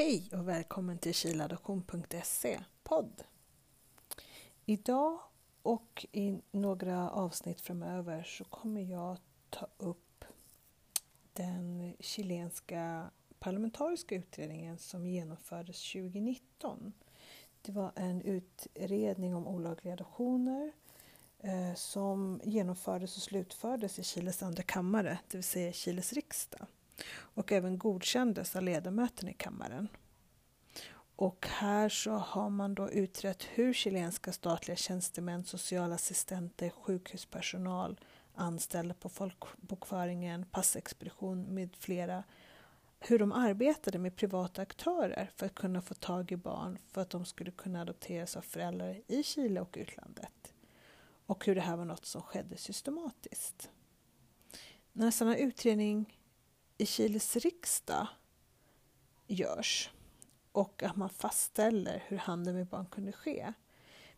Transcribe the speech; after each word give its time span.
Hej 0.00 0.28
och 0.32 0.48
välkommen 0.48 0.98
till 0.98 1.14
kiladoption.se 1.14 2.60
podd. 2.82 3.22
Idag 4.66 5.18
och 5.62 6.06
i 6.12 6.38
några 6.50 7.10
avsnitt 7.10 7.60
framöver 7.60 8.22
så 8.22 8.44
kommer 8.44 8.80
jag 8.80 9.18
ta 9.50 9.66
upp 9.78 10.24
den 11.32 11.94
chilenska 12.00 13.10
parlamentariska 13.38 14.14
utredningen 14.14 14.78
som 14.78 15.06
genomfördes 15.06 15.92
2019. 15.92 16.92
Det 17.62 17.72
var 17.72 17.92
en 17.96 18.22
utredning 18.22 19.34
om 19.34 19.48
olagliga 19.48 19.92
adoptioner 19.92 20.72
eh, 21.38 21.74
som 21.74 22.40
genomfördes 22.44 23.16
och 23.16 23.22
slutfördes 23.22 23.98
i 23.98 24.02
Chiles 24.02 24.42
andra 24.42 24.62
kammare, 24.62 25.18
det 25.30 25.36
vill 25.36 25.44
säga 25.44 25.72
Chiles 25.72 26.12
riksdag 26.12 26.66
och 27.10 27.52
även 27.52 27.78
godkändes 27.78 28.56
av 28.56 28.62
ledamöterna 28.62 29.30
i 29.30 29.34
kammaren. 29.34 29.88
Och 31.16 31.46
här 31.50 31.88
så 31.88 32.12
har 32.12 32.50
man 32.50 32.74
då 32.74 32.90
utrett 32.90 33.42
hur 33.42 33.72
chilenska 33.72 34.32
statliga 34.32 34.76
tjänstemän, 34.76 35.44
socialassistenter, 35.44 36.70
sjukhuspersonal, 36.70 38.00
anställda 38.34 38.94
på 38.94 39.08
folkbokföringen, 39.08 40.44
passexpedition 40.44 41.42
med 41.42 41.76
flera, 41.76 42.24
hur 43.00 43.18
de 43.18 43.32
arbetade 43.32 43.98
med 43.98 44.16
privata 44.16 44.62
aktörer 44.62 45.30
för 45.36 45.46
att 45.46 45.54
kunna 45.54 45.82
få 45.82 45.94
tag 45.94 46.32
i 46.32 46.36
barn 46.36 46.78
för 46.86 47.00
att 47.00 47.10
de 47.10 47.24
skulle 47.24 47.50
kunna 47.50 47.80
adopteras 47.80 48.36
av 48.36 48.42
föräldrar 48.42 49.00
i 49.06 49.22
Chile 49.22 49.60
och 49.60 49.76
utlandet. 49.80 50.52
Och 51.26 51.46
hur 51.46 51.54
det 51.54 51.60
här 51.60 51.76
var 51.76 51.84
något 51.84 52.06
som 52.06 52.22
skedde 52.22 52.56
systematiskt. 52.56 53.70
När 54.92 55.06
en 55.06 55.12
sån 55.12 55.28
här 55.28 55.36
utredning 55.36 56.19
i 56.80 56.86
Chiles 56.86 57.36
riksdag 57.36 58.06
görs 59.26 59.90
och 60.52 60.82
att 60.82 60.96
man 60.96 61.08
fastställer 61.08 62.04
hur 62.06 62.16
handel 62.16 62.54
med 62.54 62.66
barn 62.66 62.86
kunde 62.86 63.12
ske. 63.12 63.52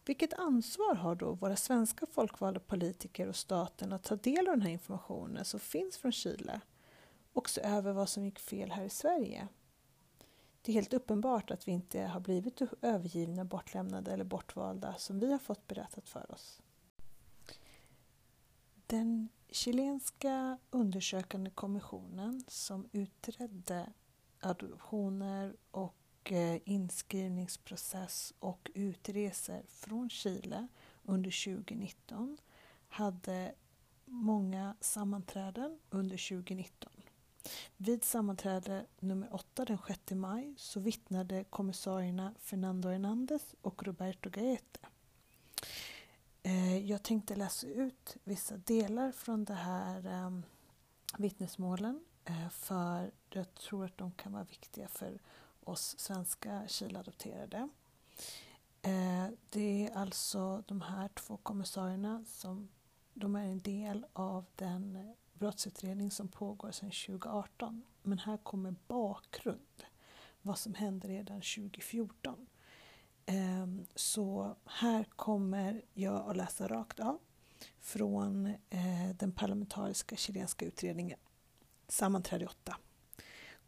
Vilket 0.04 0.34
ansvar 0.34 0.94
har 0.94 1.14
då 1.14 1.32
våra 1.32 1.56
svenska 1.56 2.06
folkvalda 2.06 2.60
politiker 2.60 3.28
och 3.28 3.36
staten 3.36 3.92
att 3.92 4.02
ta 4.02 4.16
del 4.16 4.48
av 4.48 4.52
den 4.56 4.62
här 4.62 4.70
informationen 4.70 5.44
som 5.44 5.60
finns 5.60 5.98
från 5.98 6.12
Chile 6.12 6.60
och 7.32 7.50
se 7.50 7.60
över 7.60 7.92
vad 7.92 8.08
som 8.08 8.24
gick 8.24 8.38
fel 8.38 8.70
här 8.70 8.84
i 8.84 8.90
Sverige? 8.90 9.48
Det 10.62 10.72
är 10.72 10.74
helt 10.74 10.92
uppenbart 10.92 11.50
att 11.50 11.68
vi 11.68 11.72
inte 11.72 12.00
har 12.00 12.20
blivit 12.20 12.62
övergivna, 12.82 13.44
bortlämnade 13.44 14.12
eller 14.12 14.24
bortvalda 14.24 14.94
som 14.98 15.20
vi 15.20 15.32
har 15.32 15.38
fått 15.38 15.66
berättat 15.66 16.08
för 16.08 16.32
oss. 16.32 16.62
Den 18.86 19.28
chilenska 19.52 20.58
undersökande 20.70 21.50
kommissionen 21.50 22.44
som 22.48 22.88
utredde 22.92 23.92
adoptioner 24.40 25.56
och 25.70 26.32
eh, 26.32 26.60
inskrivningsprocess 26.64 28.34
och 28.38 28.70
utresor 28.74 29.62
från 29.68 30.10
Chile 30.10 30.68
under 31.04 31.56
2019 31.56 32.38
hade 32.88 33.54
många 34.04 34.76
sammanträden 34.80 35.78
under 35.90 36.28
2019. 36.28 36.92
Vid 37.76 38.04
sammanträde 38.04 38.86
nummer 39.00 39.34
8 39.34 39.64
den 39.64 39.78
6 39.86 40.00
maj 40.10 40.54
så 40.58 40.80
vittnade 40.80 41.44
kommissarierna 41.44 42.34
Fernando 42.38 42.88
Hernández 42.88 43.54
och 43.60 43.82
Roberto 43.82 44.30
Gaete 44.30 44.80
Eh, 46.42 46.78
jag 46.90 47.02
tänkte 47.02 47.36
läsa 47.36 47.66
ut 47.66 48.16
vissa 48.24 48.56
delar 48.56 49.12
från 49.12 49.44
de 49.44 49.54
här 49.54 50.06
ehm, 50.06 50.42
vittnesmålen 51.18 52.04
eh, 52.24 52.48
för 52.48 53.10
jag 53.30 53.54
tror 53.54 53.84
att 53.84 53.98
de 53.98 54.12
kan 54.12 54.32
vara 54.32 54.44
viktiga 54.44 54.88
för 54.88 55.18
oss 55.64 55.98
svenska 55.98 56.68
Chileadopterade. 56.68 57.68
Eh, 58.82 59.26
det 59.50 59.86
är 59.86 59.96
alltså 59.96 60.62
de 60.66 60.80
här 60.80 61.08
två 61.08 61.36
kommissarierna 61.36 62.24
som 62.28 62.68
de 63.14 63.36
är 63.36 63.44
en 63.44 63.60
del 63.60 64.06
av 64.12 64.44
den 64.56 65.14
brottsutredning 65.32 66.10
som 66.10 66.28
pågår 66.28 66.70
sedan 66.70 66.90
2018. 66.90 67.82
Men 68.02 68.18
här 68.18 68.36
kommer 68.36 68.74
bakgrund, 68.88 69.84
vad 70.42 70.58
som 70.58 70.74
hände 70.74 71.08
redan 71.08 71.40
2014. 71.40 72.46
Ehm, 73.26 73.86
så 73.94 74.56
här 74.64 75.04
kommer 75.04 75.82
jag 75.94 76.30
att 76.30 76.36
läsa 76.36 76.68
rakt 76.68 77.00
av 77.00 77.18
från 77.80 78.46
eh, 78.46 79.16
den 79.18 79.32
parlamentariska 79.32 80.16
chilenska 80.16 80.66
utredningen, 80.66 81.18
sammanträde 81.88 82.46
8. 82.46 82.76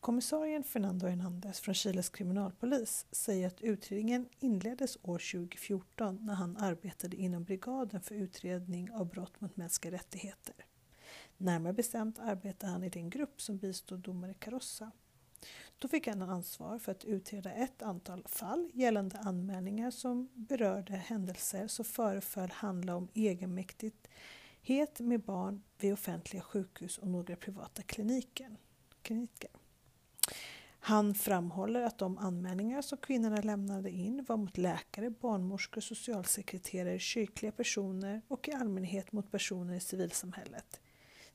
Kommissarien 0.01 0.65
Fernando 0.65 1.07
Hernández 1.07 1.61
från 1.61 1.75
Chiles 1.75 2.09
kriminalpolis 2.09 3.07
säger 3.11 3.47
att 3.47 3.61
utredningen 3.61 4.29
inleddes 4.41 4.99
år 5.03 5.19
2014 5.33 6.19
när 6.23 6.35
han 6.35 6.57
arbetade 6.57 7.17
inom 7.17 7.45
brigaden 7.45 8.01
för 8.01 8.15
utredning 8.15 8.93
av 8.93 9.07
brott 9.09 9.41
mot 9.41 9.57
mänskliga 9.57 9.95
rättigheter. 9.95 10.55
Närmare 11.37 11.73
bestämt 11.73 12.19
arbetade 12.19 12.73
han 12.73 12.85
i 12.85 12.89
den 12.89 13.11
grupp 13.11 13.41
som 13.41 13.59
bistod 13.59 14.01
domare 14.01 14.35
Carossa 14.35 14.91
då 15.79 15.89
fick 15.89 16.07
han 16.07 16.23
ansvar 16.23 16.79
för 16.79 16.93
att 16.93 17.05
utreda 17.05 17.53
ett 17.53 17.83
antal 17.83 18.25
fall 18.29 18.71
gällande 18.75 19.19
anmälningar 19.19 19.91
som 19.91 20.29
berörde 20.35 20.93
händelser 20.93 21.67
som 21.67 21.85
föreföll 21.85 22.51
handla 22.51 22.97
om 22.97 23.09
egenmäktighet 23.15 25.01
med 25.01 25.21
barn 25.21 25.63
vid 25.79 25.93
offentliga 25.93 26.43
sjukhus 26.43 26.99
och 26.99 27.09
några 27.09 27.37
privata 27.37 27.83
kliniker. 27.83 28.57
kliniker. 29.03 29.51
Han 30.87 31.15
framhåller 31.15 31.83
att 31.83 31.99
de 31.99 32.19
anmälningar 32.19 32.83
som 32.83 32.99
kvinnorna 32.99 33.41
lämnade 33.41 33.91
in 33.91 34.25
var 34.29 34.37
mot 34.37 34.59
läkare, 34.59 35.11
barnmorskor, 35.11 35.81
socialsekreterare, 35.81 36.99
kyrkliga 36.99 37.53
personer 37.53 38.23
och 38.29 38.49
i 38.49 38.53
allmänhet 38.53 39.13
mot 39.13 39.31
personer 39.31 39.75
i 39.75 39.81
civilsamhället. 39.81 40.81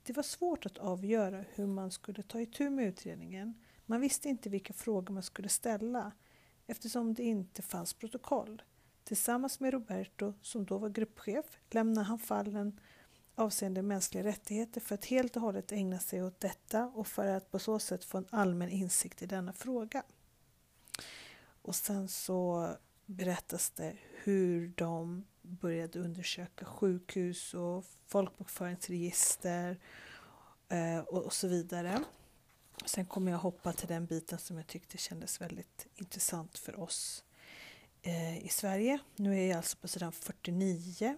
Det 0.03 0.13
var 0.13 0.23
svårt 0.23 0.65
att 0.65 0.77
avgöra 0.77 1.45
hur 1.53 1.67
man 1.67 1.91
skulle 1.91 2.23
ta 2.23 2.41
itu 2.41 2.69
med 2.69 2.85
utredningen 2.85 3.53
man 3.89 4.01
visste 4.01 4.29
inte 4.29 4.49
vilka 4.49 4.73
frågor 4.73 5.13
man 5.13 5.23
skulle 5.23 5.49
ställa 5.49 6.11
eftersom 6.67 7.13
det 7.13 7.23
inte 7.23 7.61
fanns 7.61 7.93
protokoll. 7.93 8.61
Tillsammans 9.03 9.59
med 9.59 9.73
Roberto, 9.73 10.33
som 10.41 10.65
då 10.65 10.77
var 10.77 10.89
gruppchef, 10.89 11.45
lämnade 11.69 12.07
han 12.07 12.19
fallen 12.19 12.79
avseende 13.35 13.81
mänskliga 13.81 14.23
rättigheter 14.23 14.81
för 14.81 14.95
att 14.95 15.05
helt 15.05 15.35
och 15.35 15.41
hållet 15.41 15.71
ägna 15.71 15.99
sig 15.99 16.23
åt 16.23 16.39
detta 16.39 16.85
och 16.85 17.07
för 17.07 17.27
att 17.27 17.51
på 17.51 17.59
så 17.59 17.79
sätt 17.79 18.03
få 18.03 18.17
en 18.17 18.27
allmän 18.29 18.69
insikt 18.69 19.21
i 19.21 19.25
denna 19.25 19.53
fråga. 19.53 20.03
Och 21.61 21.75
sen 21.75 22.07
så 22.07 22.69
berättas 23.05 23.69
det 23.69 23.97
hur 24.23 24.73
de 24.75 25.25
började 25.41 25.99
undersöka 25.99 26.65
sjukhus 26.65 27.53
och 27.53 27.85
folkbokföringsregister 28.07 29.79
eh, 30.69 30.99
och 30.99 31.33
så 31.33 31.47
vidare. 31.47 32.03
Sen 32.85 33.05
kommer 33.05 33.31
jag 33.31 33.39
hoppa 33.39 33.73
till 33.73 33.87
den 33.87 34.05
biten 34.05 34.39
som 34.39 34.57
jag 34.57 34.67
tyckte 34.67 34.97
kändes 34.97 35.41
väldigt 35.41 35.87
intressant 35.95 36.57
för 36.57 36.79
oss 36.79 37.23
eh, 38.01 38.45
i 38.45 38.49
Sverige. 38.49 38.99
Nu 39.15 39.39
är 39.39 39.47
jag 39.47 39.57
alltså 39.57 39.77
på 39.77 39.87
sidan 39.87 40.11
49 40.11 41.17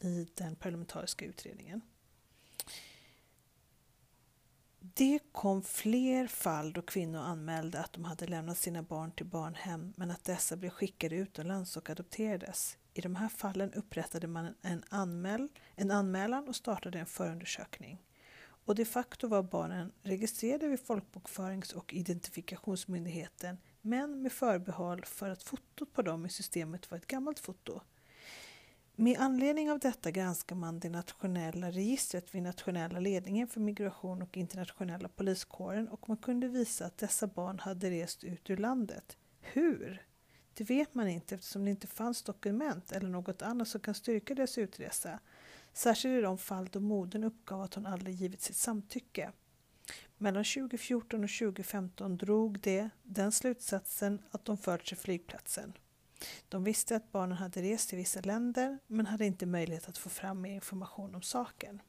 i 0.00 0.28
den 0.34 0.56
parlamentariska 0.56 1.24
utredningen. 1.24 1.80
Det 4.94 5.18
kom 5.32 5.62
fler 5.62 6.26
fall 6.26 6.72
då 6.72 6.82
kvinnor 6.82 7.20
anmälde 7.20 7.80
att 7.80 7.92
de 7.92 8.04
hade 8.04 8.26
lämnat 8.26 8.58
sina 8.58 8.82
barn 8.82 9.12
till 9.12 9.26
barnhem 9.26 9.92
men 9.96 10.10
att 10.10 10.24
dessa 10.24 10.56
blev 10.56 10.70
skickade 10.70 11.16
utomlands 11.16 11.76
och 11.76 11.90
adopterades. 11.90 12.76
I 12.94 13.00
de 13.00 13.16
här 13.16 13.28
fallen 13.28 13.72
upprättade 13.72 14.26
man 14.26 14.54
en, 14.62 14.84
anmäl 14.88 15.48
en 15.74 15.90
anmälan 15.90 16.48
och 16.48 16.56
startade 16.56 16.98
en 16.98 17.06
förundersökning 17.06 17.98
och 18.64 18.74
de 18.74 18.84
facto 18.84 19.28
var 19.28 19.42
barnen 19.42 19.92
registrerade 20.02 20.68
vid 20.68 20.80
folkbokförings 20.80 21.72
och 21.72 21.94
identifikationsmyndigheten 21.94 23.58
men 23.80 24.22
med 24.22 24.32
förbehåll 24.32 25.04
för 25.04 25.30
att 25.30 25.42
fotot 25.42 25.92
på 25.92 26.02
dem 26.02 26.26
i 26.26 26.28
systemet 26.28 26.90
var 26.90 26.98
ett 26.98 27.06
gammalt 27.06 27.38
foto. 27.38 27.80
Med 28.96 29.20
anledning 29.20 29.70
av 29.70 29.78
detta 29.78 30.10
granskar 30.10 30.56
man 30.56 30.80
det 30.80 30.88
nationella 30.88 31.70
registret 31.70 32.34
vid 32.34 32.42
nationella 32.42 33.00
ledningen 33.00 33.48
för 33.48 33.60
migration 33.60 34.22
och 34.22 34.36
internationella 34.36 35.08
poliskåren 35.08 35.88
och 35.88 36.08
man 36.08 36.16
kunde 36.16 36.48
visa 36.48 36.86
att 36.86 36.98
dessa 36.98 37.26
barn 37.26 37.58
hade 37.58 37.90
rest 37.90 38.24
ut 38.24 38.50
ur 38.50 38.56
landet. 38.56 39.16
Hur? 39.40 40.06
Det 40.54 40.64
vet 40.64 40.94
man 40.94 41.08
inte 41.08 41.34
eftersom 41.34 41.64
det 41.64 41.70
inte 41.70 41.86
fanns 41.86 42.22
dokument 42.22 42.92
eller 42.92 43.08
något 43.08 43.42
annat 43.42 43.68
som 43.68 43.80
kan 43.80 43.94
styrka 43.94 44.34
deras 44.34 44.58
utresa 44.58 45.18
särskilt 45.72 46.18
i 46.18 46.20
de 46.20 46.38
fall 46.38 46.68
då 46.72 46.80
modern 46.80 47.24
uppgav 47.24 47.60
att 47.60 47.74
hon 47.74 47.86
aldrig 47.86 48.14
givit 48.14 48.42
sitt 48.42 48.56
samtycke. 48.56 49.32
Mellan 50.18 50.44
2014 50.44 51.24
och 51.24 51.30
2015 51.30 52.16
drog 52.16 52.60
de 52.60 52.90
den 53.02 53.32
slutsatsen 53.32 54.22
att 54.30 54.44
de 54.44 54.58
förts 54.58 54.88
till 54.88 54.96
flygplatsen. 54.96 55.72
De 56.48 56.64
visste 56.64 56.96
att 56.96 57.12
barnen 57.12 57.36
hade 57.36 57.62
rest 57.62 57.88
till 57.88 57.98
vissa 57.98 58.20
länder 58.20 58.78
men 58.86 59.06
hade 59.06 59.26
inte 59.26 59.46
möjlighet 59.46 59.88
att 59.88 59.98
få 59.98 60.08
fram 60.08 60.40
mer 60.40 60.54
information 60.54 61.14
om 61.14 61.22
saken. 61.22 61.82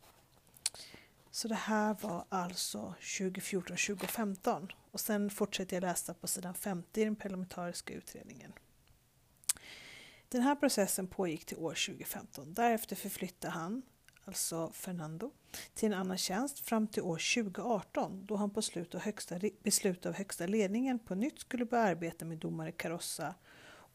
Så 1.31 1.47
det 1.47 1.55
här 1.55 1.97
var 2.01 2.25
alltså 2.29 2.95
2014-2015 2.99 4.71
och 4.91 4.99
sen 4.99 5.29
fortsätter 5.29 5.75
jag 5.75 5.81
läsa 5.81 6.13
på 6.13 6.27
sidan 6.27 6.53
50 6.53 7.01
i 7.01 7.03
den 7.03 7.15
parlamentariska 7.15 7.93
utredningen. 7.93 8.53
Den 10.33 10.41
här 10.41 10.55
processen 10.55 11.07
pågick 11.07 11.45
till 11.45 11.57
år 11.57 11.87
2015. 11.87 12.53
Därefter 12.53 12.95
förflyttade 12.95 13.53
han, 13.53 13.81
alltså 14.25 14.71
Fernando, 14.71 15.31
till 15.73 15.93
en 15.93 15.99
annan 15.99 16.17
tjänst 16.17 16.59
fram 16.59 16.87
till 16.87 17.01
år 17.03 17.43
2018 17.43 18.25
då 18.25 18.35
han 18.35 18.49
på 18.49 18.61
slut 18.61 18.95
av 18.95 19.01
högsta, 19.01 19.39
beslut 19.63 20.05
av 20.05 20.13
högsta 20.13 20.47
ledningen 20.47 20.99
på 20.99 21.15
nytt 21.15 21.39
skulle 21.39 21.65
börja 21.65 21.83
arbeta 21.83 22.25
med 22.25 22.37
domare 22.37 22.71
Carossa 22.71 23.35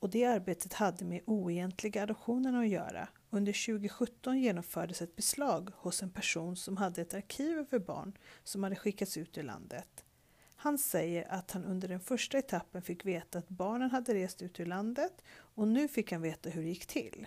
och 0.00 0.10
det 0.10 0.24
arbetet 0.24 0.72
hade 0.72 1.04
med 1.04 1.20
oegentliga 1.24 2.02
adoptioner 2.02 2.60
att 2.60 2.68
göra. 2.68 3.08
Under 3.30 3.66
2017 3.66 4.38
genomfördes 4.38 5.02
ett 5.02 5.16
beslag 5.16 5.70
hos 5.74 6.02
en 6.02 6.10
person 6.10 6.56
som 6.56 6.76
hade 6.76 7.02
ett 7.02 7.14
arkiv 7.14 7.58
över 7.58 7.78
barn 7.78 8.18
som 8.44 8.62
hade 8.62 8.76
skickats 8.76 9.16
ut 9.16 9.38
ur 9.38 9.42
landet. 9.42 10.04
Han 10.60 10.78
säger 10.78 11.32
att 11.32 11.50
han 11.50 11.64
under 11.64 11.88
den 11.88 12.00
första 12.00 12.38
etappen 12.38 12.82
fick 12.82 13.04
veta 13.04 13.38
att 13.38 13.48
barnen 13.48 13.90
hade 13.90 14.14
rest 14.14 14.42
ut 14.42 14.60
ur 14.60 14.66
landet 14.66 15.22
och 15.30 15.68
nu 15.68 15.88
fick 15.88 16.12
han 16.12 16.22
veta 16.22 16.50
hur 16.50 16.62
det 16.62 16.68
gick 16.68 16.86
till. 16.86 17.26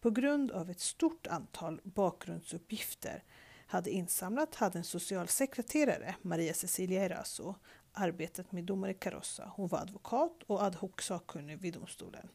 På 0.00 0.10
grund 0.10 0.50
av 0.50 0.70
ett 0.70 0.80
stort 0.80 1.26
antal 1.26 1.80
bakgrundsuppgifter 1.84 3.22
hade 3.66 3.90
insamlat 3.90 4.54
hade 4.54 4.78
en 4.78 4.84
socialsekreterare, 4.84 6.14
Maria 6.22 6.54
Cecilia 6.54 7.04
Eraso, 7.04 7.54
arbetat 7.92 8.52
med 8.52 8.64
domare 8.64 8.94
Carossa. 8.94 9.52
Hon 9.56 9.68
var 9.68 9.78
advokat 9.78 10.42
och 10.46 10.62
ad 10.62 10.76
hoc 10.76 10.92
sakkunnig 11.00 11.58
vid 11.58 11.74
domstolen. 11.74 12.28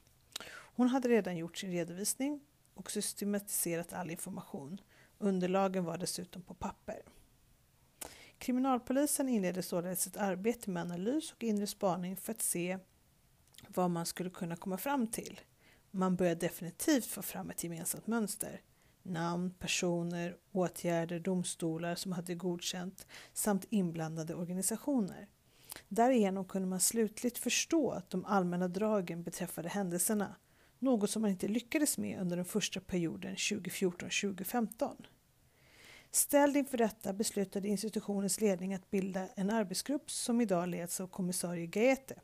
Hon 0.48 0.88
hade 0.88 1.10
redan 1.10 1.38
gjort 1.38 1.58
sin 1.58 1.72
redovisning 1.72 2.42
och 2.74 2.92
systematiserat 2.92 3.94
all 3.94 4.12
information. 4.12 4.82
Underlagen 5.18 5.84
var 5.84 5.98
dessutom 5.98 6.42
på 6.42 6.54
papper. 6.54 7.02
Kriminalpolisen 8.38 9.30
inledde 9.30 9.64
således 9.64 10.08
ett 10.08 10.18
arbete 10.18 10.70
med 10.70 10.82
analys 10.82 11.32
och 11.32 11.44
inre 11.44 11.68
spaning 11.68 12.18
för 12.18 12.32
att 12.32 12.42
se 12.42 12.78
vad 13.68 13.92
man 13.92 14.06
skulle 14.06 14.30
kunna 14.30 14.56
komma 14.56 14.78
fram 14.78 15.08
till. 15.08 15.42
Man 15.92 16.16
började 16.16 16.40
definitivt 16.40 17.06
få 17.06 17.22
fram 17.22 17.50
ett 17.50 17.64
gemensamt 17.64 18.08
mönster. 18.08 18.62
Namn, 19.04 19.54
personer, 19.60 20.38
åtgärder, 20.52 21.20
domstolar 21.20 21.96
som 21.96 22.12
hade 22.12 22.36
godkänt 22.36 23.08
samt 23.34 23.66
inblandade 23.70 24.36
organisationer. 24.36 25.28
Därigenom 25.88 26.46
kunde 26.46 26.68
man 26.68 26.80
slutligt 26.80 27.38
förstå 27.38 28.02
de 28.10 28.26
allmänna 28.26 28.68
dragen 28.68 29.24
beträffande 29.24 29.70
händelserna, 29.70 30.36
något 30.80 31.10
som 31.10 31.22
man 31.22 31.32
inte 31.32 31.48
lyckades 31.48 31.98
med 31.98 32.22
under 32.22 32.36
den 32.36 32.46
första 32.46 32.80
perioden 32.80 33.36
2014-2015. 33.36 35.06
Ställd 36.16 36.58
inför 36.58 36.78
detta 36.78 37.14
beslutade 37.14 37.68
institutionens 37.68 38.42
ledning 38.42 38.74
att 38.74 38.92
bilda 38.92 39.28
en 39.36 39.50
arbetsgrupp 39.50 40.12
som 40.12 40.42
idag 40.42 40.70
leds 40.70 41.02
av 41.02 41.08
kommissarie 41.08 41.66
Gaete. 41.66 42.16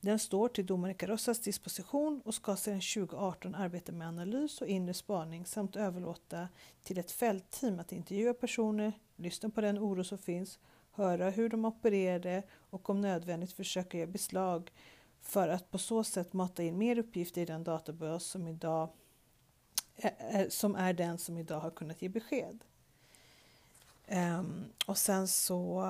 Den 0.00 0.18
står 0.18 0.48
till 0.48 0.66
domare 0.66 0.94
Carossas 0.94 1.40
disposition 1.40 2.22
och 2.24 2.34
ska 2.34 2.56
sedan 2.56 2.80
2018 2.80 3.54
arbeta 3.54 3.92
med 3.92 4.08
analys 4.08 4.60
och 4.60 4.66
inre 4.66 4.94
spaning 4.94 5.46
samt 5.46 5.76
överlåta 5.76 6.48
till 6.82 6.98
ett 6.98 7.10
fältteam 7.10 7.80
att 7.80 7.92
intervjua 7.92 8.34
personer, 8.34 8.92
lyssna 9.16 9.50
på 9.50 9.60
den 9.60 9.78
oro 9.78 10.04
som 10.04 10.18
finns, 10.18 10.58
höra 10.90 11.30
hur 11.30 11.48
de 11.48 11.64
opererade 11.64 12.42
och 12.52 12.90
om 12.90 13.00
nödvändigt 13.00 13.52
försöka 13.52 13.98
göra 13.98 14.10
beslag 14.10 14.72
för 15.20 15.48
att 15.48 15.70
på 15.70 15.78
så 15.78 16.04
sätt 16.04 16.32
mata 16.32 16.62
in 16.62 16.78
mer 16.78 16.98
uppgifter 16.98 17.40
i 17.40 17.44
den 17.44 17.64
databas 17.64 18.24
som, 18.24 18.48
idag, 18.48 18.88
eh, 19.96 20.40
eh, 20.40 20.48
som 20.48 20.74
är 20.74 20.92
den 20.92 21.18
som 21.18 21.38
idag 21.38 21.60
har 21.60 21.70
kunnat 21.70 22.02
ge 22.02 22.08
besked. 22.08 22.64
Um, 24.10 24.72
och 24.86 24.98
sen 24.98 25.28
så 25.28 25.86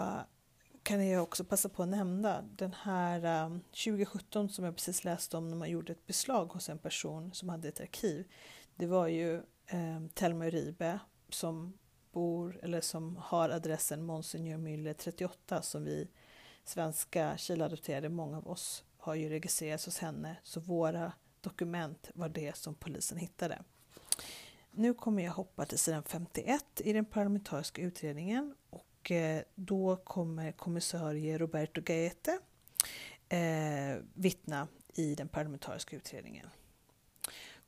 kan 0.83 1.09
jag 1.09 1.23
också 1.23 1.45
passa 1.45 1.69
på 1.69 1.83
att 1.83 1.89
nämna 1.89 2.43
den 2.43 2.73
här 2.73 3.25
ehm, 3.25 3.53
um, 3.53 3.61
2017 3.61 4.49
som 4.49 4.65
jag 4.65 4.75
precis 4.75 5.05
läste 5.05 5.37
om 5.37 5.49
när 5.49 5.57
man 5.57 5.71
gjorde 5.71 5.93
ett 5.93 6.07
beslag 6.07 6.47
hos 6.47 6.69
en 6.69 6.79
person 6.79 7.35
som 7.35 7.49
hade 7.49 7.69
ett 7.69 7.81
arkiv. 7.81 8.27
Det 8.77 8.87
var 8.87 9.07
ju 9.07 9.43
ehm, 9.67 9.97
um, 9.97 10.09
Telma 10.09 10.47
Uribe 10.47 10.99
som 11.29 11.79
bor 12.13 12.61
eller 12.63 12.81
som 12.81 13.17
har 13.17 13.51
adressen 13.51 14.03
Monsignor 14.03 14.59
Müller 14.59 14.93
38 14.93 15.63
som 15.63 15.85
vi 15.85 16.09
svenska 16.65 17.37
Chileadopterade, 17.37 18.09
många 18.09 18.37
av 18.37 18.49
oss 18.49 18.85
har 18.97 19.15
ju 19.15 19.29
registrerats 19.29 19.85
hos 19.85 19.99
henne 19.99 20.37
så 20.43 20.61
våra 20.61 21.13
dokument 21.41 22.11
var 22.15 22.29
det 22.29 22.57
som 22.57 22.75
polisen 22.75 23.19
hittade. 23.19 23.63
Nu 24.73 24.95
kommer 24.95 25.23
jag 25.23 25.33
hoppa 25.33 25.65
till 25.67 25.79
sidan 25.79 26.03
51 26.03 26.65
i 26.77 26.93
den 26.93 27.05
parlamentariska 27.05 27.83
utredningen 27.83 28.55
och 28.71 29.11
eh, 29.11 29.43
då 29.55 29.97
kommer 29.97 30.53
kommissarie 30.53 31.39
Roberto 31.39 31.81
Gaete 31.81 32.39
eh, 33.29 34.03
vittna 34.15 34.69
i 34.95 35.15
den 35.15 35.29
parlamentariska 35.29 35.97
utredningen. 35.97 36.47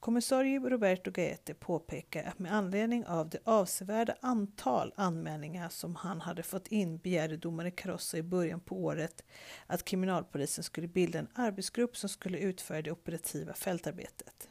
Kommissarie 0.01 0.61
Roberto 0.61 1.11
Gaete 1.11 1.55
påpekar 1.55 2.25
att 2.25 2.39
med 2.39 2.53
anledning 2.53 3.07
av 3.07 3.29
det 3.29 3.39
avsevärda 3.45 4.17
antal 4.21 4.93
anmälningar 4.97 5.69
som 5.69 5.97
han 5.97 6.21
hade 6.21 6.43
fått 6.43 6.69
in 6.69 6.99
begärde 6.99 7.37
domare 7.37 7.71
Carossa 7.71 8.19
i 8.19 8.23
början 8.23 8.61
på 8.61 8.77
året 8.77 9.25
att 9.67 9.85
kriminalpolisen 9.85 10.65
skulle 10.65 10.89
bilda 10.89 11.19
en 11.19 11.29
arbetsgrupp 11.35 11.97
som 11.97 12.09
skulle 12.09 12.39
utföra 12.39 12.83
det 12.83 12.91
operativa 12.91 13.55
fältarbetet. 13.55 14.49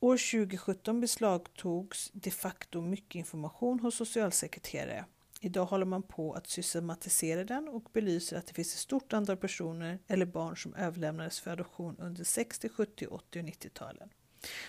År 0.00 0.16
2017 0.16 1.00
beslagtogs 1.00 2.10
de 2.14 2.30
facto 2.30 2.80
mycket 2.80 3.14
information 3.14 3.80
hos 3.80 3.96
socialsekreterare. 3.96 5.04
Idag 5.40 5.64
håller 5.64 5.86
man 5.86 6.02
på 6.02 6.32
att 6.32 6.46
systematisera 6.46 7.44
den 7.44 7.68
och 7.68 7.88
belyser 7.92 8.36
att 8.36 8.46
det 8.46 8.54
finns 8.54 8.72
ett 8.74 8.78
stort 8.78 9.12
antal 9.12 9.36
personer 9.36 9.98
eller 10.06 10.26
barn 10.26 10.56
som 10.56 10.74
överlämnades 10.74 11.40
för 11.40 11.50
adoption 11.50 11.96
under 11.98 12.24
60, 12.24 12.68
70, 12.68 13.06
80 13.06 13.38
och 13.40 13.44
90-talen. 13.44 14.08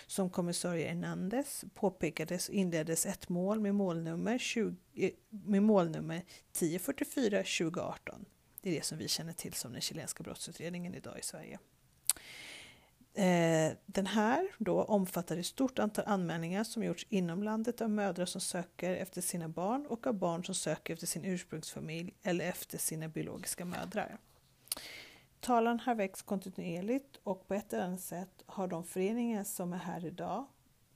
Som 0.07 0.29
kommissarie 0.29 0.87
Hernandez 0.87 1.65
påpekade 1.73 2.39
inleddes 2.49 3.05
ett 3.05 3.29
mål 3.29 3.59
med 3.59 3.75
målnummer, 3.75 4.37
20, 4.37 4.75
eh, 4.95 5.11
med 5.29 5.63
målnummer 5.63 6.25
1044 6.51 7.43
2018. 7.43 8.25
Det 8.61 8.69
är 8.69 8.73
det 8.75 8.85
som 8.85 8.97
vi 8.97 9.07
känner 9.07 9.33
till 9.33 9.53
som 9.53 9.71
den 9.71 9.81
chilenska 9.81 10.23
brottsutredningen 10.23 10.95
idag 10.95 11.19
i 11.19 11.23
Sverige. 11.23 11.59
Eh, 13.15 13.71
den 13.85 14.05
här 14.05 14.47
då 14.57 14.83
omfattar 14.83 15.37
ett 15.37 15.45
stort 15.45 15.79
antal 15.79 16.05
anmälningar 16.07 16.63
som 16.63 16.83
gjorts 16.83 17.05
inom 17.09 17.43
landet 17.43 17.81
av 17.81 17.89
mödrar 17.89 18.25
som 18.25 18.41
söker 18.41 18.95
efter 18.95 19.21
sina 19.21 19.49
barn 19.49 19.85
och 19.85 20.07
av 20.07 20.13
barn 20.13 20.43
som 20.43 20.55
söker 20.55 20.93
efter 20.93 21.07
sin 21.07 21.25
ursprungsfamilj 21.25 22.13
eller 22.21 22.45
efter 22.45 22.77
sina 22.77 23.07
biologiska 23.07 23.65
mödrar. 23.65 24.17
Talan 25.39 25.79
har 25.79 25.95
väckts 25.95 26.21
kontinuerligt 26.21 27.19
och 27.23 27.47
på 27.47 27.53
ett 27.53 27.73
eller 27.73 27.83
annat 27.83 28.01
sätt 28.01 28.43
har 28.45 28.67
de 28.67 28.83
föreningar 28.83 29.43
som 29.43 29.73
är 29.73 29.77
här 29.77 30.05
idag, 30.05 30.45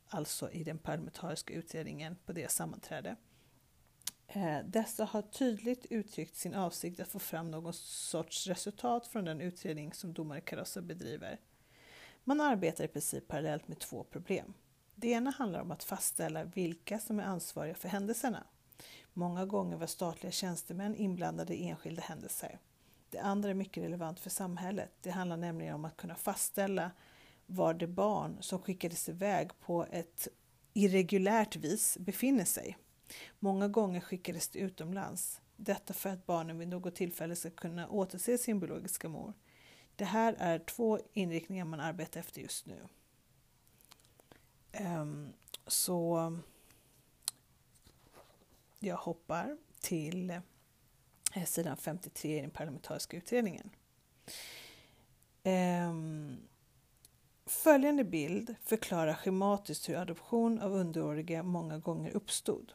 alltså 0.07 0.51
i 0.51 0.63
den 0.63 0.77
parlamentariska 0.77 1.53
utredningen 1.53 2.15
på 2.25 2.33
det 2.33 2.51
sammanträde, 2.51 3.15
eh, 4.27 4.57
dessa 4.65 5.05
har 5.05 5.21
tydligt 5.21 5.85
uttryckt 5.89 6.35
sin 6.35 6.53
avsikt 6.55 6.99
att 6.99 7.07
få 7.07 7.19
fram 7.19 7.51
någon 7.51 7.73
sorts 7.73 8.47
resultat 8.47 9.07
från 9.07 9.25
den 9.25 9.41
utredning 9.41 9.93
som 9.93 10.13
domare 10.13 10.41
Carossa 10.41 10.81
bedriver. 10.81 11.39
Man 12.27 12.41
arbetar 12.41 12.83
i 12.83 12.87
princip 12.87 13.27
parallellt 13.27 13.67
med 13.67 13.79
två 13.79 14.03
problem. 14.03 14.53
Det 14.95 15.07
ena 15.07 15.31
handlar 15.31 15.61
om 15.61 15.71
att 15.71 15.83
fastställa 15.83 16.43
vilka 16.43 16.99
som 16.99 17.19
är 17.19 17.23
ansvariga 17.23 17.75
för 17.75 17.89
händelserna. 17.89 18.43
Många 19.13 19.45
gånger 19.45 19.77
var 19.77 19.87
statliga 19.87 20.31
tjänstemän 20.31 20.95
inblandade 20.95 21.55
i 21.55 21.69
enskilda 21.69 22.01
händelser. 22.01 22.59
Det 23.09 23.19
andra 23.19 23.49
är 23.49 23.53
mycket 23.53 23.83
relevant 23.83 24.19
för 24.19 24.29
samhället. 24.29 24.91
Det 25.01 25.09
handlar 25.09 25.37
nämligen 25.37 25.75
om 25.75 25.85
att 25.85 25.97
kunna 25.97 26.15
fastställa 26.15 26.91
var 27.45 27.73
det 27.73 27.87
barn 27.87 28.37
som 28.39 28.59
skickades 28.59 29.09
iväg 29.09 29.59
på 29.59 29.85
ett 29.91 30.27
irregulärt 30.73 31.55
vis 31.55 31.97
befinner 31.99 32.45
sig. 32.45 32.77
Många 33.39 33.67
gånger 33.67 33.99
skickades 34.01 34.47
det 34.47 34.59
utomlands. 34.59 35.41
Detta 35.55 35.93
för 35.93 36.09
att 36.09 36.25
barnen 36.25 36.59
vid 36.59 36.67
något 36.67 36.95
tillfälle 36.95 37.35
ska 37.35 37.49
kunna 37.49 37.89
återse 37.89 38.37
sin 38.37 38.59
biologiska 38.59 39.09
mor. 39.09 39.33
Det 39.97 40.05
här 40.05 40.35
är 40.39 40.59
två 40.59 40.99
inriktningar 41.13 41.65
man 41.65 41.79
arbetar 41.79 42.19
efter 42.19 42.41
just 42.41 42.65
nu. 42.65 42.87
Ehm, 44.71 45.33
så 45.67 46.33
jag 48.79 48.97
hoppar 48.97 49.57
till 49.79 50.29
eh, 51.33 51.45
sidan 51.45 51.77
53 51.77 52.37
i 52.37 52.41
den 52.41 52.49
parlamentariska 52.49 53.17
utredningen. 53.17 53.69
Ehm, 55.43 56.37
följande 57.45 58.03
bild 58.03 58.55
förklarar 58.63 59.13
schematiskt 59.13 59.89
hur 59.89 59.95
adoption 59.95 60.61
av 60.61 60.73
underåriga 60.73 61.43
många 61.43 61.77
gånger 61.77 62.11
uppstod. 62.11 62.73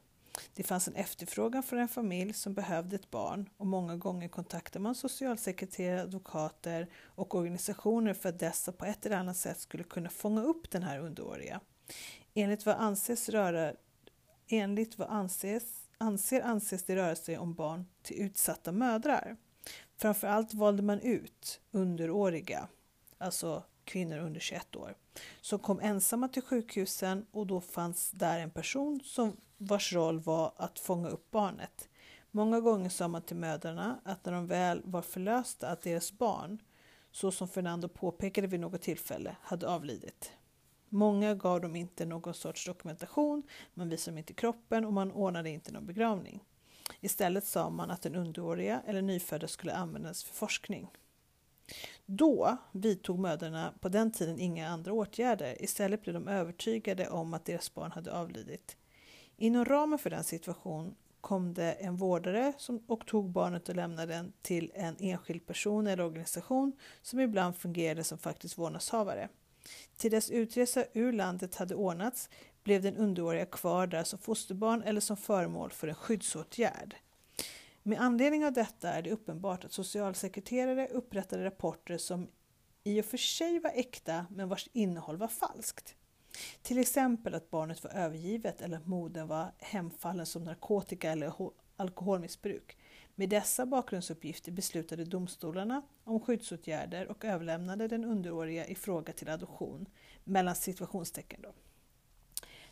Det 0.54 0.62
fanns 0.62 0.88
en 0.88 0.94
efterfrågan 0.94 1.62
från 1.62 1.78
en 1.78 1.88
familj 1.88 2.32
som 2.32 2.54
behövde 2.54 2.96
ett 2.96 3.10
barn 3.10 3.48
och 3.56 3.66
många 3.66 3.96
gånger 3.96 4.28
kontaktade 4.28 4.82
man 4.82 4.94
socialsekreterare, 4.94 6.02
advokater 6.02 6.88
och 7.04 7.34
organisationer 7.34 8.14
för 8.14 8.28
att 8.28 8.38
dessa 8.38 8.72
på 8.72 8.84
ett 8.84 9.06
eller 9.06 9.16
annat 9.16 9.36
sätt 9.36 9.60
skulle 9.60 9.84
kunna 9.84 10.08
fånga 10.08 10.42
upp 10.42 10.70
den 10.70 10.82
här 10.82 10.98
underåriga. 10.98 11.60
Enligt 12.34 12.66
vad 12.66 12.76
anses 12.76 13.28
röra 13.28 13.72
enligt 14.48 14.98
vad 14.98 15.08
anses, 15.08 15.62
anser 15.98 16.40
anses 16.40 16.82
det 16.82 16.96
röra 16.96 17.16
sig 17.16 17.38
om 17.38 17.54
barn 17.54 17.86
till 18.02 18.16
utsatta 18.22 18.72
mödrar. 18.72 19.36
Framförallt 19.96 20.54
valde 20.54 20.82
man 20.82 21.00
ut 21.00 21.60
underåriga, 21.70 22.68
alltså 23.18 23.62
kvinnor 23.84 24.18
under 24.18 24.40
21 24.40 24.76
år, 24.76 24.96
som 25.40 25.58
kom 25.58 25.80
ensamma 25.80 26.28
till 26.28 26.42
sjukhusen 26.42 27.26
och 27.30 27.46
då 27.46 27.60
fanns 27.60 28.10
där 28.10 28.38
en 28.38 28.50
person 28.50 29.00
som 29.04 29.36
vars 29.62 29.92
roll 29.92 30.20
var 30.20 30.52
att 30.56 30.78
fånga 30.78 31.08
upp 31.08 31.30
barnet. 31.30 31.88
Många 32.30 32.60
gånger 32.60 32.88
sa 32.88 33.08
man 33.08 33.22
till 33.22 33.36
mödrarna 33.36 34.00
att 34.04 34.24
när 34.24 34.32
de 34.32 34.46
väl 34.46 34.82
var 34.84 35.02
förlösta 35.02 35.68
att 35.68 35.82
deras 35.82 36.12
barn, 36.12 36.62
så 37.10 37.30
som 37.30 37.48
Fernando 37.48 37.88
påpekade 37.88 38.46
vid 38.46 38.60
något 38.60 38.82
tillfälle, 38.82 39.36
hade 39.42 39.68
avlidit. 39.68 40.32
Många 40.88 41.34
gav 41.34 41.60
dem 41.60 41.76
inte 41.76 42.04
någon 42.04 42.34
sorts 42.34 42.66
dokumentation, 42.66 43.42
man 43.74 43.88
visade 43.88 44.12
dem 44.12 44.18
inte 44.18 44.34
kroppen 44.34 44.84
och 44.84 44.92
man 44.92 45.12
ordnade 45.12 45.50
inte 45.50 45.72
någon 45.72 45.86
begravning. 45.86 46.44
Istället 47.00 47.44
sa 47.44 47.70
man 47.70 47.90
att 47.90 48.02
den 48.02 48.14
underåriga 48.14 48.82
eller 48.86 49.02
nyfödda 49.02 49.48
skulle 49.48 49.74
användas 49.74 50.24
för 50.24 50.34
forskning. 50.34 50.90
Då 52.06 52.56
vidtog 52.72 53.18
mödrarna 53.18 53.74
på 53.80 53.88
den 53.88 54.12
tiden 54.12 54.38
inga 54.38 54.68
andra 54.68 54.92
åtgärder. 54.92 55.62
Istället 55.62 56.02
blev 56.02 56.14
de 56.14 56.28
övertygade 56.28 57.08
om 57.08 57.34
att 57.34 57.44
deras 57.44 57.74
barn 57.74 57.92
hade 57.92 58.12
avlidit. 58.12 58.76
Inom 59.42 59.64
ramen 59.64 59.98
för 59.98 60.10
den 60.10 60.24
situationen 60.24 60.94
kom 61.20 61.54
det 61.54 61.72
en 61.72 61.96
vårdare 61.96 62.52
som, 62.58 62.84
och 62.86 63.06
tog 63.06 63.30
barnet 63.30 63.68
och 63.68 63.76
lämnade 63.76 64.12
den 64.12 64.32
till 64.42 64.72
en 64.74 64.96
enskild 65.00 65.46
person 65.46 65.86
eller 65.86 66.04
organisation 66.04 66.72
som 67.02 67.20
ibland 67.20 67.56
fungerade 67.56 68.04
som 68.04 68.18
faktisk 68.18 68.58
vårdnadshavare. 68.58 69.28
Till 69.96 70.10
dess 70.10 70.30
utresa 70.30 70.84
ur 70.92 71.12
landet 71.12 71.54
hade 71.54 71.74
ordnats 71.74 72.28
blev 72.62 72.82
den 72.82 72.96
underåriga 72.96 73.46
kvar 73.46 73.86
där 73.86 74.04
som 74.04 74.18
fosterbarn 74.18 74.82
eller 74.82 75.00
som 75.00 75.16
föremål 75.16 75.70
för 75.70 75.88
en 75.88 75.94
skyddsåtgärd. 75.94 76.96
Med 77.82 78.00
anledning 78.00 78.44
av 78.44 78.52
detta 78.52 78.88
är 78.88 79.02
det 79.02 79.10
uppenbart 79.10 79.64
att 79.64 79.72
socialsekreterare 79.72 80.88
upprättade 80.88 81.44
rapporter 81.44 81.98
som 81.98 82.28
i 82.84 83.00
och 83.00 83.04
för 83.04 83.18
sig 83.18 83.58
var 83.58 83.70
äkta 83.74 84.26
men 84.30 84.48
vars 84.48 84.68
innehåll 84.72 85.16
var 85.16 85.28
falskt. 85.28 85.94
Till 86.62 86.78
exempel 86.78 87.34
att 87.34 87.50
barnet 87.50 87.84
var 87.84 87.90
övergivet 87.90 88.62
eller 88.62 88.76
att 88.76 88.86
modern 88.86 89.28
var 89.28 89.52
hemfallen 89.58 90.26
som 90.26 90.44
narkotika 90.44 91.10
eller 91.10 91.32
alkoholmissbruk. 91.76 92.76
Med 93.14 93.28
dessa 93.28 93.66
bakgrundsuppgifter 93.66 94.52
beslutade 94.52 95.04
domstolarna 95.04 95.82
om 96.04 96.20
skyddsåtgärder 96.20 97.08
och 97.08 97.24
överlämnade 97.24 97.88
den 97.88 98.04
underåriga 98.04 98.66
i 98.66 98.74
fråga 98.74 99.12
till 99.12 99.28
adoption, 99.28 99.86
mellan 100.24 100.54
situationstecken. 100.54 101.42
Då. 101.42 101.52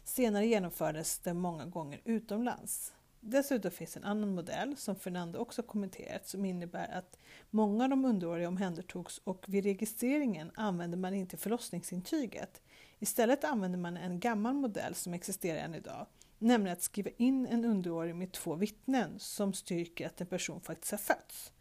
Senare 0.04 0.46
genomfördes 0.46 1.18
det 1.18 1.34
många 1.34 1.66
gånger 1.66 2.00
utomlands. 2.04 2.92
Dessutom 3.20 3.70
finns 3.70 3.96
en 3.96 4.04
annan 4.04 4.34
modell 4.34 4.76
som 4.76 4.96
Fernando 4.96 5.38
också 5.38 5.62
kommenterat 5.62 6.28
som 6.28 6.44
innebär 6.44 6.88
att 6.92 7.18
många 7.50 7.84
av 7.84 7.90
de 7.90 8.04
underåriga 8.04 8.48
omhändertogs 8.48 9.20
och 9.24 9.44
vid 9.48 9.64
registreringen 9.64 10.50
använde 10.54 10.96
man 10.96 11.14
inte 11.14 11.36
förlossningsintyget. 11.36 12.62
Istället 13.02 13.44
använder 13.44 13.78
man 13.78 13.96
en 13.96 14.20
gammal 14.20 14.54
modell 14.54 14.94
som 14.94 15.14
existerar 15.14 15.58
än 15.58 15.74
idag, 15.74 16.06
nämligen 16.38 16.76
att 16.76 16.82
skriva 16.82 17.10
in 17.16 17.46
en 17.46 17.64
underårig 17.64 18.14
med 18.14 18.32
två 18.32 18.54
vittnen 18.54 19.18
som 19.18 19.52
styrker 19.52 20.06
att 20.06 20.20
en 20.20 20.26
person 20.26 20.60
faktiskt 20.60 20.90
har 20.90 20.98
fötts. 20.98 21.52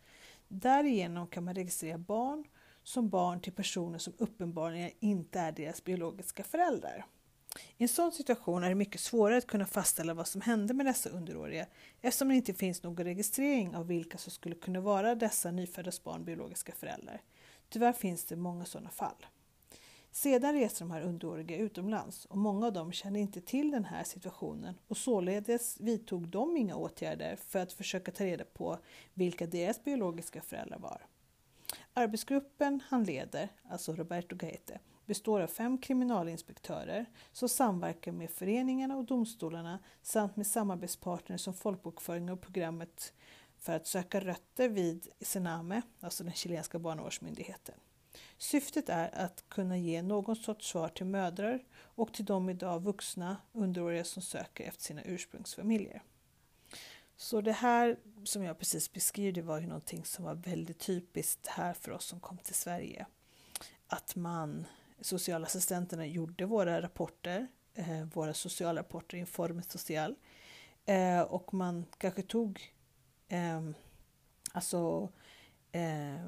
Därigenom 0.48 1.28
kan 1.28 1.44
man 1.44 1.56
registrera 1.56 1.98
barn 1.98 2.44
som 2.84 3.10
barn 3.10 3.42
till 3.42 3.54
personer 3.54 3.98
som 3.98 4.14
uppenbarligen 4.18 4.92
inte 5.00 5.40
är 5.40 5.52
deras 5.52 5.84
biologiska 5.84 6.44
föräldrar. 6.44 7.06
I 7.78 7.84
en 7.84 7.90
sån 7.90 8.12
situation 8.12 8.64
är 8.64 8.70
det 8.70 8.76
mycket 8.76 9.02
svårare 9.02 9.38
att 9.38 9.48
kunna 9.48 9.66
fastställa 9.66 10.14
vad 10.14 10.28
som 10.28 10.42
hände 10.42 10.74
med 10.74 10.86
dessa 10.86 11.10
underåriga 11.10 11.68
eftersom 12.02 12.30
det 12.30 12.36
inte 12.36 12.54
finns 12.54 12.84
någon 12.84 13.04
registrering 13.06 13.76
av 13.76 13.88
vilka 13.88 14.18
som 14.18 14.32
skulle 14.32 14.56
kunna 14.56 14.80
vara 14.80 15.16
dessa 15.16 15.52
nyfödda 15.52 15.92
barn 16.04 16.26
biologiska 16.26 16.72
föräldrar. 16.72 17.22
Tyvärr 17.70 17.94
finns 17.94 18.26
det 18.26 18.36
många 18.36 18.66
sådana 18.66 18.90
fall. 18.90 19.26
Sedan 20.12 20.54
reser 20.54 20.86
de 20.86 20.92
här 20.92 21.02
underåriga 21.02 21.58
utomlands 21.58 22.26
och 22.26 22.38
många 22.38 22.66
av 22.66 22.74
dem 22.74 22.92
kände 22.92 23.20
inte 23.20 23.42
till 23.42 23.72
den 23.72 23.86
här 23.86 24.04
situationen 24.04 24.76
och 24.88 24.98
således 24.98 25.80
vidtog 25.80 26.28
de 26.28 26.58
inga 26.58 26.76
åtgärder 26.76 27.36
för 27.36 27.60
att 27.60 27.74
försöka 27.74 28.12
ta 28.12 28.24
reda 28.26 28.44
på 28.44 28.78
vilka 29.14 29.48
deras 29.48 29.84
biologiska 29.84 30.42
föräldrar 30.42 30.80
var. 30.80 31.06
Arbetsgruppen 31.94 32.82
han 32.90 33.04
leder, 33.04 33.50
alltså 33.70 33.94
Roberto 33.94 34.36
Gaete, 34.36 34.80
består 35.06 35.42
av 35.42 35.48
fem 35.48 35.78
kriminalinspektörer 35.78 37.06
som 37.32 37.50
samverkar 37.50 38.12
med 38.12 38.30
föreningarna 38.30 38.98
och 38.98 39.06
domstolarna 39.06 39.80
samt 40.02 40.36
med 40.36 40.48
samarbetspartners 40.48 41.42
som 41.42 41.54
folkbokföring 41.54 42.32
och 42.32 42.42
programmet 42.42 43.14
för 43.58 43.74
att 43.74 43.88
söka 43.88 44.20
rötter 44.20 44.70
vid 44.70 45.08
Sename, 45.22 45.82
alltså 46.00 46.24
den 46.24 46.34
chilenska 46.34 46.80
barnavårdsmyndigheten. 46.80 47.76
Syftet 48.38 48.90
är 48.90 49.16
att 49.16 49.44
kunna 49.50 49.78
ge 49.78 50.02
någon 50.02 50.36
sorts 50.36 50.68
svar 50.68 50.90
till 50.90 51.06
mödrar 51.06 51.64
och 51.76 52.14
till 52.14 52.26
de 52.26 52.50
idag 52.50 52.84
vuxna 52.84 53.38
underåriga 53.54 54.04
som 54.04 54.22
söker 54.22 54.64
efter 54.64 54.84
sina 54.84 55.04
ursprungsfamiljer. 55.04 56.04
Så 57.18 57.42
det 57.42 57.52
här 57.52 58.00
som 58.24 58.44
jag 58.44 58.60
precis 58.60 58.94
beskrev, 58.94 59.34
det 59.34 59.42
var 59.42 59.60
ju 59.60 59.68
någonting 59.68 60.06
som 60.06 60.26
var 60.26 60.36
väldigt 60.36 60.80
typiskt 60.80 61.48
här 61.48 61.74
för 61.74 61.92
oss 61.92 62.06
som 62.06 62.20
kom 62.20 62.38
till 62.38 62.56
Sverige. 62.56 63.06
Att 63.88 64.16
man, 64.16 64.66
socialassistenterna 65.02 66.06
gjorde 66.06 66.46
våra 66.46 66.82
rapporter, 66.82 67.48
eh, 67.74 68.04
våra 68.14 68.34
socialrapporter, 68.34 69.18
Informe 69.18 69.62
Social, 69.62 70.16
eh, 70.86 71.22
och 71.22 71.54
man 71.54 71.86
kanske 71.98 72.22
tog 72.22 72.74
eh, 73.28 73.70
alltså 74.52 75.10
eh, 75.72 76.26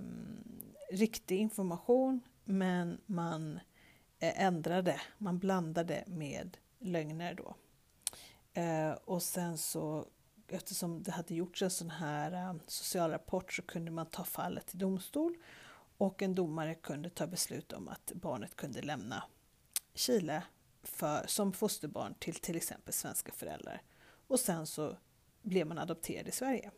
riktig 0.92 1.38
information 1.38 2.22
men 2.44 3.02
man 3.06 3.60
eh, 4.20 4.42
ändrade, 4.42 5.02
man 5.18 5.40
blandade 5.40 6.04
med 6.08 6.58
lögner 6.80 7.34
då. 7.34 7.56
Eh, 8.62 8.92
och 8.92 9.24
sen 9.24 9.58
så 9.58 10.06
eftersom 10.48 11.04
det 11.04 11.12
hade 11.12 11.36
gjorts 11.36 11.62
en 11.62 11.72
sån 11.72 11.90
här 11.90 12.32
eh, 12.32 12.56
socialrapport 12.68 13.54
så 13.54 13.62
kunde 13.62 13.92
man 13.92 14.06
ta 14.06 14.24
fallet 14.24 14.68
till 14.68 14.80
domstol 14.80 15.38
och 15.98 16.22
en 16.22 16.36
domare 16.36 16.76
kunde 16.76 17.10
ta 17.10 17.28
beslut 17.28 17.74
om 17.74 17.88
att 17.88 18.12
barnet 18.16 18.56
kunde 18.56 18.82
lämna 18.82 19.24
Chile 19.94 20.44
för, 20.84 21.28
som 21.28 21.54
fosterbarn 21.54 22.14
till 22.20 22.36
till 22.36 22.56
exempel 22.56 22.94
svenska 22.94 23.32
föräldrar. 23.32 23.82
Och 24.28 24.40
sen 24.40 24.68
så 24.68 24.98
blev 25.42 25.68
man 25.68 25.78
adopterad 25.78 26.28
i 26.28 26.32
Sverige. 26.32 26.72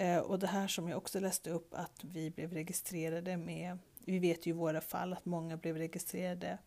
Eh, 0.00 0.18
och 0.18 0.38
det 0.38 0.46
här 0.46 0.68
som 0.68 0.88
jag 0.88 0.98
också 0.98 1.20
läste 1.20 1.50
upp 1.50 1.74
att 1.74 2.04
vi 2.04 2.30
blev 2.30 2.52
registrerade 2.52 3.36
med, 3.36 3.78
vi 4.04 4.18
vet 4.18 4.46
ju 4.46 4.50
i 4.50 4.52
våra 4.52 4.80
fall 4.80 5.12
att 5.12 5.24
många 5.24 5.56
blev 5.56 5.76
registrerade 5.76 6.58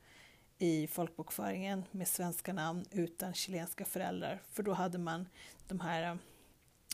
i 0.57 0.87
folkbokföringen 0.87 1.83
med 1.91 2.07
svenska 2.07 2.53
namn 2.53 2.85
utan 2.91 3.33
chilenska 3.33 3.85
föräldrar. 3.85 4.41
För 4.51 4.63
då 4.63 4.73
hade 4.73 4.97
man 4.97 5.27
de 5.67 5.79
här 5.79 6.17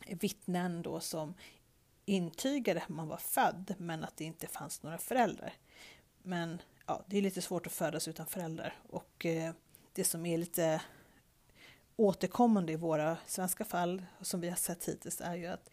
eh, 0.07 0.17
vittnen 0.19 0.81
då 0.81 0.99
som 0.99 1.33
intygade 2.05 2.81
att 2.81 2.89
man 2.89 3.07
var 3.07 3.17
född 3.17 3.75
men 3.77 4.03
att 4.03 4.17
det 4.17 4.23
inte 4.23 4.47
fanns 4.47 4.83
några 4.83 4.97
föräldrar. 4.97 5.53
Men 6.23 6.61
ja, 6.87 7.03
det 7.07 7.17
är 7.17 7.21
lite 7.21 7.41
svårt 7.41 7.67
att 7.67 7.73
födas 7.73 8.07
utan 8.07 8.25
föräldrar 8.25 8.75
och 8.89 9.25
eh, 9.25 9.53
det 9.93 10.03
som 10.03 10.25
är 10.25 10.37
lite 10.37 10.81
återkommande 11.95 12.73
i 12.73 12.75
våra 12.75 13.17
svenska 13.25 13.65
fall 13.65 14.03
som 14.21 14.41
vi 14.41 14.49
har 14.49 14.55
sett 14.55 14.85
hittills 14.85 15.21
är 15.21 15.35
ju 15.35 15.45
att 15.45 15.69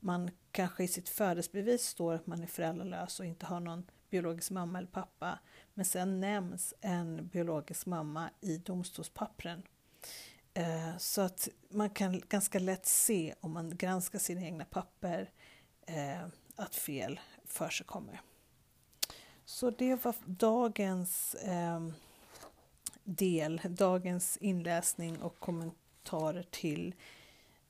man 0.00 0.30
kanske 0.50 0.84
i 0.84 0.88
sitt 0.88 1.08
födelsebevis 1.08 1.86
står 1.86 2.14
att 2.14 2.26
man 2.26 2.42
är 2.42 2.46
föräldralös 2.46 3.20
och 3.20 3.26
inte 3.26 3.46
har 3.46 3.60
någon 3.60 3.90
biologisk 4.10 4.50
mamma 4.50 4.78
eller 4.78 4.88
pappa. 4.88 5.38
Men 5.74 5.84
sen 5.84 6.20
nämns 6.20 6.74
en 6.80 7.28
biologisk 7.28 7.86
mamma 7.86 8.30
i 8.40 8.56
domstolspappren. 8.56 9.62
Eh, 10.54 10.96
så 10.98 11.20
att 11.20 11.48
man 11.68 11.90
kan 11.90 12.22
ganska 12.28 12.58
lätt 12.58 12.86
se 12.86 13.34
om 13.40 13.52
man 13.52 13.76
granskar 13.76 14.18
sina 14.18 14.42
egna 14.42 14.64
papper 14.64 15.30
eh, 15.86 16.26
att 16.56 16.74
fel 16.74 17.20
för 17.44 17.68
sig 17.68 17.86
kommer. 17.86 18.20
Så 19.44 19.70
det 19.70 20.04
var 20.04 20.14
dagens 20.26 21.36
ehm, 21.42 21.92
del, 23.04 23.60
dagens 23.64 24.36
inläsning 24.36 25.22
och 25.22 25.38
kommentarer 25.38 26.46
till 26.50 26.94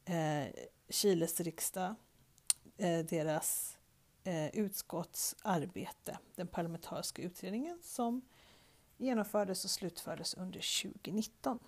eh, 0.05 0.45
Chiles 0.89 1.41
riksdag 1.41 1.95
Eh, 2.81 3.05
deras 3.05 3.77
eh, 4.25 4.49
utskottsarbete, 4.49 6.19
den 6.35 6.47
parlamentariska 6.47 7.23
utredningen 7.23 7.79
som 7.83 8.23
genomfördes 8.97 9.65
och 9.65 9.71
slutfördes 9.71 10.35
under 10.35 10.83
2019. 10.83 11.59